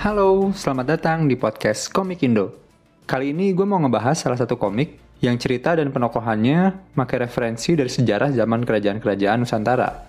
[0.00, 2.56] Halo, selamat datang di podcast Komik Indo.
[3.04, 7.92] Kali ini gue mau ngebahas salah satu komik yang cerita dan penokohannya pakai referensi dari
[7.92, 10.08] sejarah zaman kerajaan-kerajaan Nusantara.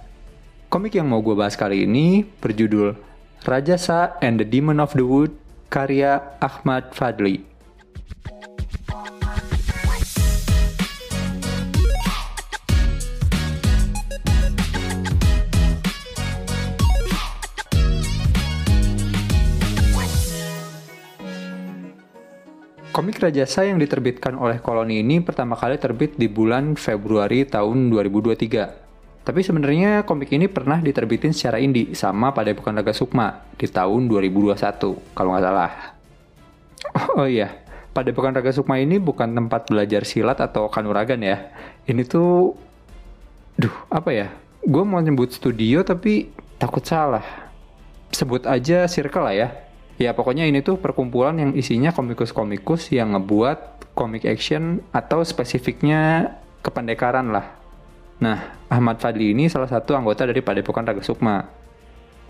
[0.72, 2.96] Komik yang mau gue bahas kali ini berjudul
[3.44, 5.36] Rajasa and the Demon of the Wood
[5.68, 7.51] karya Ahmad Fadli.
[23.21, 29.21] Komik Rajasa yang diterbitkan oleh koloni ini pertama kali terbit di bulan Februari tahun 2023.
[29.21, 34.09] Tapi sebenarnya komik ini pernah diterbitin secara indie sama pada Bukan Raga Sukma di tahun
[34.09, 34.57] 2021
[35.13, 35.71] kalau nggak salah.
[37.13, 37.61] Oh, iya,
[37.94, 41.53] pada Bukan Raga Sukma ini bukan tempat belajar silat atau kanuragan ya.
[41.85, 42.58] Ini tuh,
[43.53, 44.33] duh apa ya?
[44.66, 47.53] Gue mau nyebut studio tapi takut salah.
[48.09, 49.70] Sebut aja circle lah ya
[50.02, 56.33] Ya pokoknya ini tuh perkumpulan yang isinya komikus-komikus yang ngebuat komik action atau spesifiknya
[56.66, 57.53] kependekaran lah.
[58.17, 61.45] Nah, Ahmad Fadli ini salah satu anggota dari Padepokan Raga Sukma.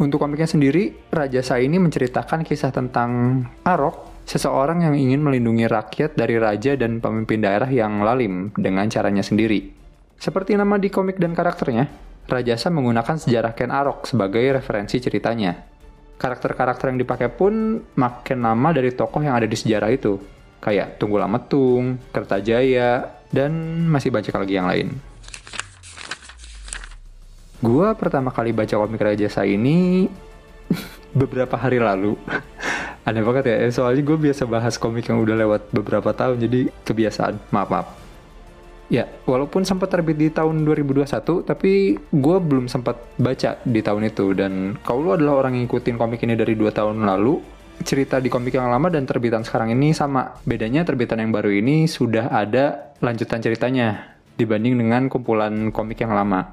[0.03, 6.19] Untuk komiknya sendiri, Raja Sa ini menceritakan kisah tentang Arok, seseorang yang ingin melindungi rakyat
[6.19, 9.72] dari raja dan pemimpin daerah yang lalim dengan caranya sendiri.
[10.19, 11.88] Seperti nama di komik dan karakternya,
[12.27, 15.70] Raja Sa menggunakan sejarah Ken Arok sebagai referensi ceritanya
[16.22, 20.22] karakter-karakter yang dipakai pun makin nama dari tokoh yang ada di sejarah itu.
[20.61, 23.50] Kayak Tunggul Ametung, Kertajaya, dan
[23.89, 24.94] masih banyak lagi yang lain.
[27.61, 30.05] Gua pertama kali baca komik Raja Sa ini
[31.19, 32.14] beberapa hari lalu.
[33.09, 37.49] Aneh banget ya, soalnya gue biasa bahas komik yang udah lewat beberapa tahun, jadi kebiasaan.
[37.49, 38.01] Maaf, maaf.
[38.92, 44.36] Ya, walaupun sempat terbit di tahun 2021, tapi gue belum sempat baca di tahun itu.
[44.36, 47.39] Dan kalau lu adalah orang yang ngikutin komik ini dari dua tahun lalu,
[47.88, 50.36] cerita di komik yang lama dan terbitan sekarang ini sama.
[50.43, 56.52] Bedanya terbitan yang baru ini sudah ada lanjutan ceritanya dibanding dengan kumpulan komik yang lama.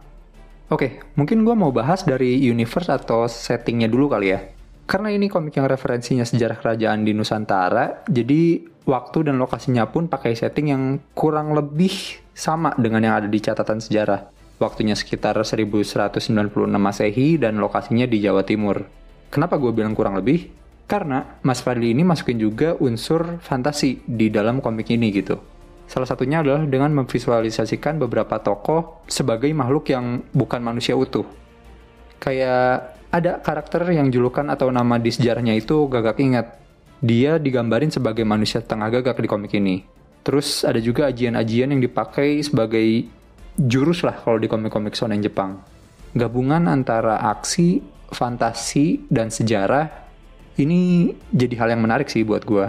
[0.71, 4.41] Oke, mungkin gue mau bahas dari universe atau settingnya dulu kali ya.
[4.89, 10.33] Karena ini komik yang referensinya sejarah kerajaan di Nusantara, jadi waktu dan lokasinya pun pakai
[10.33, 11.93] setting yang kurang lebih
[12.33, 14.33] sama dengan yang ada di catatan sejarah.
[14.57, 16.25] Waktunya sekitar 1196
[16.81, 18.81] Masehi dan lokasinya di Jawa Timur.
[19.29, 20.49] Kenapa gue bilang kurang lebih?
[20.89, 25.37] Karena Mas Fadli ini masukin juga unsur fantasi di dalam komik ini gitu.
[25.85, 31.29] Salah satunya adalah dengan memvisualisasikan beberapa tokoh sebagai makhluk yang bukan manusia utuh.
[32.17, 36.47] Kayak ada karakter yang julukan atau nama di sejarahnya itu Gagak Ingat.
[36.99, 39.87] Dia digambarin sebagai manusia tengah gagak di komik ini.
[40.27, 43.07] Terus ada juga ajian-ajian yang dipakai sebagai
[43.55, 45.63] jurus lah kalau di komik-komik shonen Jepang.
[46.13, 47.81] Gabungan antara aksi,
[48.11, 49.89] fantasi, dan sejarah
[50.59, 52.67] ini jadi hal yang menarik sih buat gue.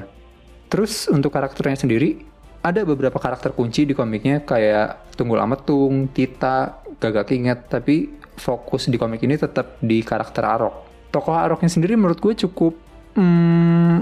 [0.70, 2.22] Terus untuk karakternya sendiri,
[2.62, 8.96] ada beberapa karakter kunci di komiknya kayak Tunggul Ametung, Tita, Gagak Inget, tapi fokus di
[8.96, 10.76] komik ini tetap di karakter Arok.
[11.12, 12.74] Tokoh Aroknya sendiri menurut gue cukup,
[13.20, 13.98] hmm,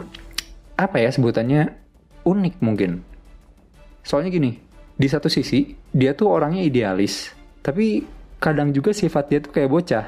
[0.77, 1.73] apa ya sebutannya,
[2.27, 3.07] unik mungkin
[4.07, 4.55] Soalnya gini,
[4.95, 8.07] di satu sisi dia tuh orangnya idealis, tapi
[8.39, 10.05] kadang juga sifat dia tuh kayak bocah.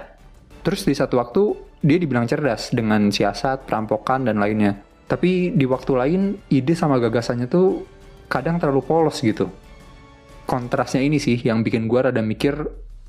[0.64, 1.44] Terus di satu waktu
[1.84, 4.80] dia dibilang cerdas dengan siasat, perampokan dan lainnya.
[5.04, 7.84] Tapi di waktu lain ide sama gagasannya tuh
[8.32, 9.52] kadang terlalu polos gitu.
[10.48, 12.56] Kontrasnya ini sih yang bikin gue rada mikir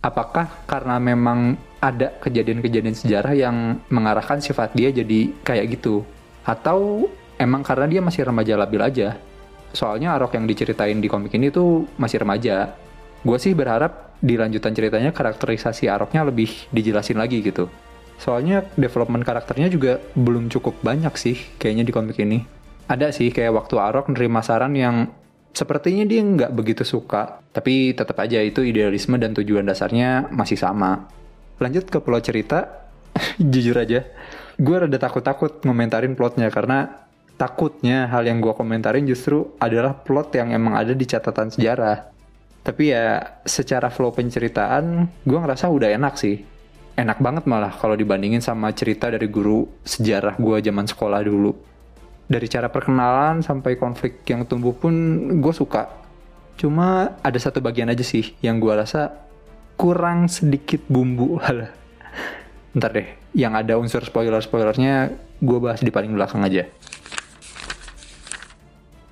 [0.00, 6.04] apakah karena memang ada kejadian-kejadian sejarah yang mengarahkan sifat dia jadi kayak gitu
[6.44, 9.16] atau emang karena dia masih remaja labil aja
[9.72, 12.74] soalnya Arok yang diceritain di komik ini tuh masih remaja.
[13.20, 17.68] Gue sih berharap di lanjutan ceritanya karakterisasi Aroknya lebih dijelasin lagi gitu.
[18.20, 22.44] Soalnya development karakternya juga belum cukup banyak sih kayaknya di komik ini.
[22.90, 25.08] Ada sih kayak waktu Arok nerima saran yang
[25.52, 31.10] sepertinya dia nggak begitu suka, tapi tetap aja itu idealisme dan tujuan dasarnya masih sama.
[31.60, 32.88] Lanjut ke plot cerita,
[33.52, 34.06] jujur aja,
[34.56, 37.08] gue rada takut-takut ngomentarin plotnya karena
[37.40, 42.12] takutnya hal yang gue komentarin justru adalah plot yang emang ada di catatan sejarah.
[42.60, 46.44] Tapi ya secara flow penceritaan gue ngerasa udah enak sih.
[47.00, 51.69] Enak banget malah kalau dibandingin sama cerita dari guru sejarah gue zaman sekolah dulu.
[52.30, 54.94] Dari cara perkenalan sampai konflik yang tumbuh pun
[55.42, 55.90] gue suka.
[56.54, 59.26] Cuma ada satu bagian aja sih yang gue rasa
[59.74, 61.42] kurang sedikit bumbu.
[62.78, 65.10] Ntar deh, yang ada unsur spoiler-spoilernya
[65.42, 66.70] gue bahas di paling belakang aja.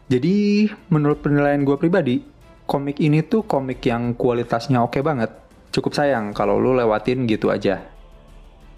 [0.09, 2.23] Jadi menurut penilaian gue pribadi,
[2.71, 5.35] komik ini tuh komik yang kualitasnya oke banget.
[5.75, 7.98] Cukup sayang kalau lu lewatin gitu aja.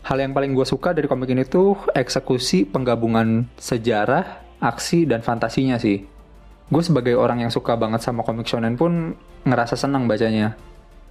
[0.01, 5.77] Hal yang paling gue suka dari komik ini tuh eksekusi penggabungan sejarah, aksi, dan fantasinya
[5.77, 6.03] sih.
[6.71, 9.13] Gue sebagai orang yang suka banget sama komik shonen pun
[9.45, 10.57] ngerasa senang bacanya.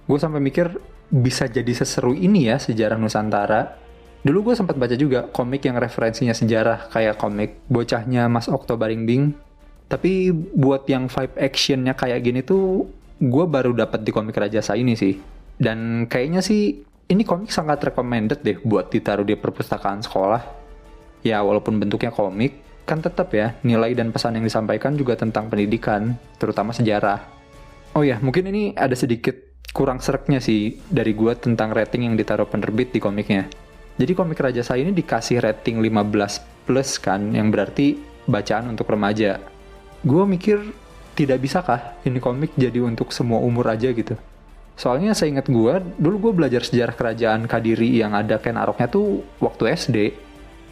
[0.08, 0.74] Gue sampai mikir
[1.10, 3.78] bisa jadi seseru ini ya sejarah Nusantara.
[4.26, 9.32] Dulu gue sempat baca juga komik yang referensinya sejarah kayak komik bocahnya Mas Okto Baringbing.
[9.90, 12.90] Tapi buat yang vibe actionnya kayak gini tuh
[13.20, 15.18] gue baru dapat di komik Rajasa ini sih.
[15.60, 20.42] Dan kayaknya sih ini komik sangat recommended deh buat ditaruh di perpustakaan sekolah.
[21.26, 26.14] Ya walaupun bentuknya komik, kan tetap ya nilai dan pesan yang disampaikan juga tentang pendidikan,
[26.38, 27.18] terutama sejarah.
[27.98, 29.34] Oh ya, mungkin ini ada sedikit
[29.74, 33.50] kurang sereknya sih dari gue tentang rating yang ditaruh penerbit di komiknya.
[33.98, 37.98] Jadi komik Raja Saya ini dikasih rating 15 plus kan, yang berarti
[38.30, 39.42] bacaan untuk remaja.
[40.06, 40.62] Gue mikir
[41.18, 44.14] tidak bisakah ini komik jadi untuk semua umur aja gitu.
[44.80, 49.20] Soalnya saya ingat gue, dulu gue belajar sejarah kerajaan Kadiri yang ada Ken Aroknya tuh
[49.36, 49.96] waktu SD.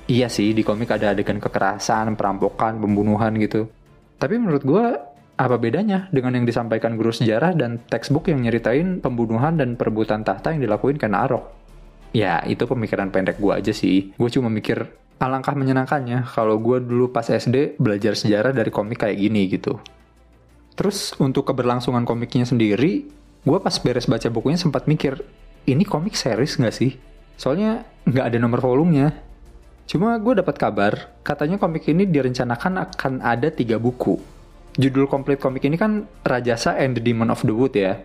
[0.08, 3.68] Iya sih, di komik ada adegan kekerasan, perampokan, pembunuhan gitu.
[4.16, 4.84] Tapi menurut gue,
[5.36, 10.56] apa bedanya dengan yang disampaikan guru sejarah dan textbook yang nyeritain pembunuhan dan perebutan tahta
[10.56, 11.44] yang dilakuin Ken Arok?
[12.16, 14.16] Ya, itu pemikiran pendek gue aja sih.
[14.16, 14.88] Gue cuma mikir,
[15.20, 19.76] alangkah menyenangkannya kalau gue dulu pas SD belajar sejarah dari komik kayak gini gitu.
[20.80, 25.24] Terus untuk keberlangsungan komiknya sendiri, gue pas beres baca bukunya sempat mikir,
[25.64, 26.92] ini komik series nggak sih?
[27.40, 29.16] Soalnya nggak ada nomor volumenya.
[29.88, 34.20] Cuma gue dapat kabar, katanya komik ini direncanakan akan ada tiga buku.
[34.76, 37.96] Judul komplit komik ini kan Rajasa and the Demon of the Wood ya.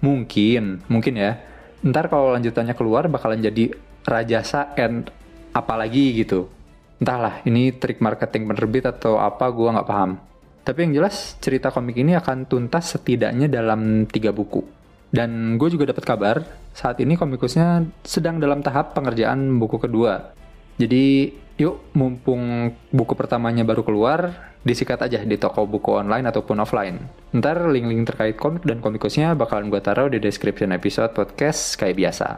[0.00, 1.36] Mungkin, mungkin ya.
[1.84, 3.76] Ntar kalau lanjutannya keluar bakalan jadi
[4.08, 5.12] Rajasa and
[5.52, 6.48] apalagi gitu.
[6.96, 10.16] Entahlah, ini trik marketing penerbit atau apa gue nggak paham.
[10.64, 14.77] Tapi yang jelas cerita komik ini akan tuntas setidaknya dalam tiga buku.
[15.08, 16.36] Dan gue juga dapat kabar,
[16.76, 20.36] saat ini komikusnya sedang dalam tahap pengerjaan buku kedua.
[20.76, 27.00] Jadi, yuk mumpung buku pertamanya baru keluar, disikat aja di toko buku online ataupun offline.
[27.32, 32.28] Ntar link-link terkait komik dan komikusnya bakalan gue taruh di description episode podcast kayak biasa.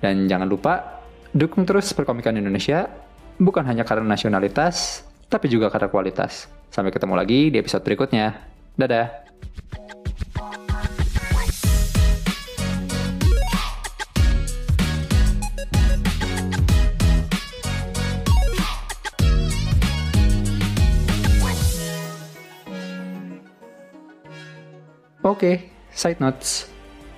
[0.00, 1.04] Dan jangan lupa,
[1.36, 2.88] dukung terus perkomikan Indonesia,
[3.36, 6.48] bukan hanya karena nasionalitas, tapi juga karena kualitas.
[6.72, 8.34] Sampai ketemu lagi di episode berikutnya.
[8.74, 9.23] Dadah!
[25.38, 25.54] Okay,
[25.94, 26.68] side notes.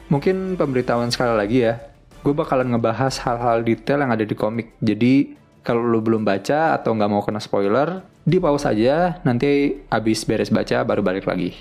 [0.06, 1.82] Mungkin pemberitahuan sekali lagi ya.
[2.22, 4.78] Gue bakalan ngebahas hal-hal detail yang ada di komik.
[4.78, 5.34] Jadi,
[5.66, 10.54] kalau lo belum baca atau nggak mau kena spoiler, di pause aja, nanti abis beres
[10.54, 11.58] baca baru balik lagi.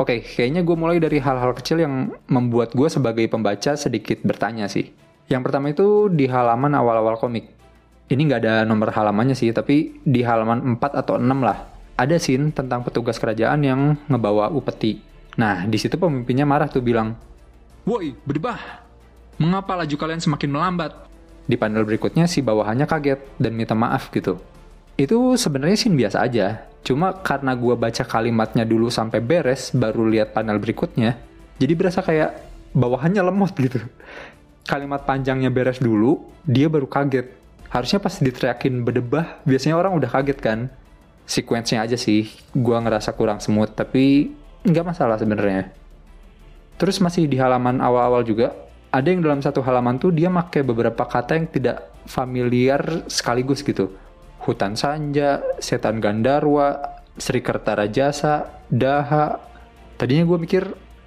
[0.00, 4.66] Oke, okay, kayaknya gue mulai dari hal-hal kecil yang membuat gue sebagai pembaca sedikit bertanya
[4.66, 4.90] sih.
[5.30, 7.46] Yang pertama itu di halaman awal-awal komik.
[8.10, 11.70] Ini nggak ada nomor halamannya sih, tapi di halaman 4 atau 6 lah.
[11.94, 17.16] Ada scene tentang petugas kerajaan yang ngebawa upeti Nah, di situ pemimpinnya marah tuh bilang,
[17.88, 18.84] Woi, berdebah!
[19.40, 20.92] Mengapa laju kalian semakin melambat?
[21.48, 24.38] Di panel berikutnya si bawahannya kaget dan minta maaf gitu.
[24.94, 26.68] Itu sebenarnya sih biasa aja.
[26.86, 31.18] Cuma karena gue baca kalimatnya dulu sampai beres, baru lihat panel berikutnya,
[31.58, 32.38] jadi berasa kayak
[32.74, 33.78] bawahannya lemot gitu.
[34.66, 37.30] Kalimat panjangnya beres dulu, dia baru kaget.
[37.70, 40.58] Harusnya pas diteriakin berdebah, biasanya orang udah kaget kan.
[41.22, 45.70] Sequence-nya aja sih, gue ngerasa kurang smooth, tapi nggak masalah sebenarnya.
[46.78, 48.54] Terus masih di halaman awal-awal juga,
[48.92, 53.94] ada yang dalam satu halaman tuh dia pakai beberapa kata yang tidak familiar sekaligus gitu.
[54.42, 56.82] Hutan Sanja, Setan Gandarwa,
[57.14, 59.38] Sri Kertarajasa, Daha.
[59.94, 60.64] Tadinya gue mikir,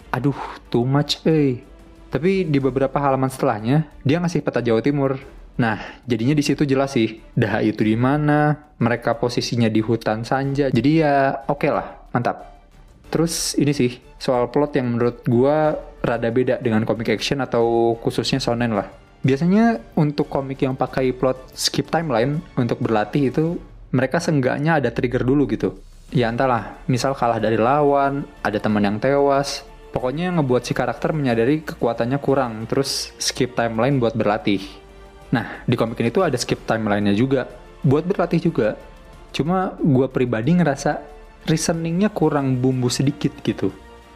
[0.10, 0.40] aduh
[0.72, 1.60] too much eh.
[2.08, 5.20] Tapi di beberapa halaman setelahnya, dia ngasih peta Jawa Timur.
[5.60, 10.72] Nah, jadinya di situ jelas sih, Daha itu di mana, mereka posisinya di hutan Sanja.
[10.72, 12.55] Jadi ya oke okay lah, mantap.
[13.16, 15.58] Terus ini sih, soal plot yang menurut gue
[16.04, 18.92] rada beda dengan komik action atau khususnya shonen lah.
[19.24, 23.56] Biasanya untuk komik yang pakai plot skip timeline untuk berlatih itu
[23.96, 25.80] mereka seenggaknya ada trigger dulu gitu.
[26.12, 29.64] Ya entahlah, misal kalah dari lawan, ada teman yang tewas,
[29.96, 34.60] pokoknya ngebuat si karakter menyadari kekuatannya kurang, terus skip timeline buat berlatih.
[35.32, 37.48] Nah, di komik ini tuh ada skip timeline-nya juga,
[37.80, 38.76] buat berlatih juga.
[39.32, 41.15] Cuma gue pribadi ngerasa
[41.46, 43.70] reasoningnya kurang bumbu sedikit gitu.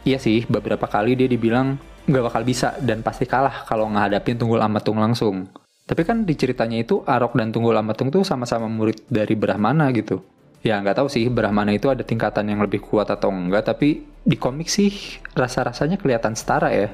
[0.05, 1.77] Iya sih, beberapa kali dia dibilang
[2.09, 5.45] nggak bakal bisa dan pasti kalah kalau ngadapin Tunggul Amatung langsung.
[5.86, 10.21] Tapi kan di ceritanya itu Arok dan Tunggul Amatung tuh sama-sama murid dari Brahmana gitu.
[10.65, 14.36] Ya nggak tahu sih Brahmana itu ada tingkatan yang lebih kuat atau enggak, tapi di
[14.36, 14.91] komik sih
[15.38, 16.89] rasa-rasanya kelihatan setara ya.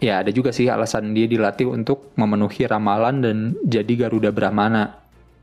[0.00, 4.96] Ya ada juga sih alasan dia dilatih untuk memenuhi ramalan dan jadi Garuda Brahmana.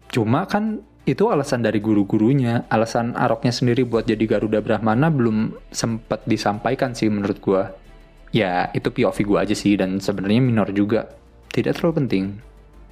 [0.09, 6.27] Cuma kan itu alasan dari guru-gurunya, alasan Aroknya sendiri buat jadi Garuda Brahmana belum sempat
[6.27, 7.71] disampaikan sih menurut gua.
[8.35, 11.07] Ya itu POV gua aja sih dan sebenarnya minor juga,
[11.55, 12.23] tidak terlalu penting.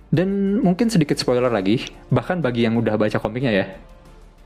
[0.07, 3.65] Dan mungkin sedikit spoiler lagi, bahkan bagi yang udah baca komiknya ya.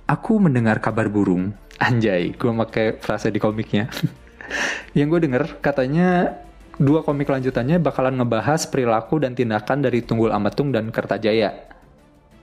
[0.09, 3.85] Aku mendengar kabar burung, anjay, gua pakai frase di komiknya.
[4.97, 6.41] yang gue denger katanya
[6.81, 11.68] dua komik lanjutannya bakalan ngebahas perilaku dan tindakan dari Tunggul Amatung dan Kertajaya.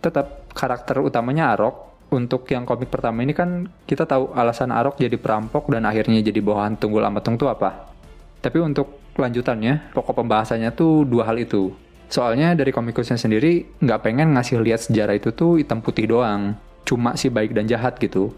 [0.06, 1.98] Tetap karakter utamanya Arok.
[2.14, 6.38] Untuk yang komik pertama ini kan kita tahu alasan Arok jadi perampok dan akhirnya jadi
[6.38, 7.90] bawahan Tunggul Amatung itu apa.
[8.38, 11.74] Tapi untuk lanjutannya, pokok pembahasannya tuh dua hal itu.
[12.06, 16.54] Soalnya dari komikusnya sendiri nggak pengen ngasih lihat sejarah itu tuh hitam putih doang.
[16.86, 18.30] Cuma si baik dan jahat gitu.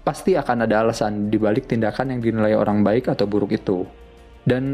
[0.00, 3.84] Pasti akan ada alasan dibalik tindakan yang dinilai orang baik atau buruk itu.
[4.48, 4.64] Dan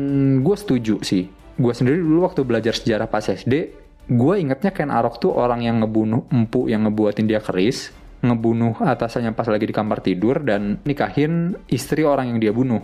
[0.47, 1.27] gue setuju sih.
[1.59, 3.75] Gue sendiri dulu waktu belajar sejarah pas SD,
[4.07, 7.91] gue ingetnya Ken Arok tuh orang yang ngebunuh empu yang ngebuatin dia keris,
[8.23, 12.83] ngebunuh atasannya pas lagi di kamar tidur, dan nikahin istri orang yang dia bunuh.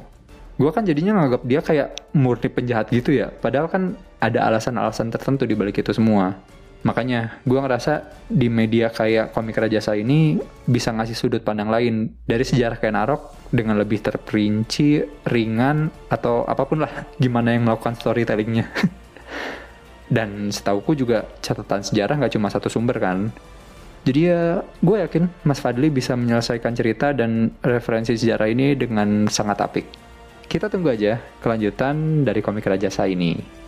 [0.58, 5.46] Gue kan jadinya nganggap dia kayak murni penjahat gitu ya, padahal kan ada alasan-alasan tertentu
[5.46, 6.38] di balik itu semua.
[6.82, 12.42] Makanya gue ngerasa di media kayak komik Rajasa ini bisa ngasih sudut pandang lain dari
[12.42, 18.66] sejarah Ken Arok dengan lebih terperinci, ringan, atau apa pun lah gimana yang melakukan storytellingnya.
[20.12, 23.32] Dan setauku juga catatan sejarah nggak cuma satu sumber kan.
[24.02, 29.62] Jadi ya gue yakin Mas Fadli bisa menyelesaikan cerita dan referensi sejarah ini dengan sangat
[29.62, 29.86] apik.
[30.50, 33.61] Kita tunggu aja kelanjutan dari komik Rajasa ini.